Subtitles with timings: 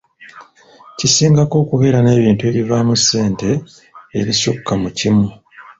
[0.97, 3.49] Kisingako okubeera n'ebintu ebivaamu ssente
[4.19, 5.27] ebisukka mu kimu.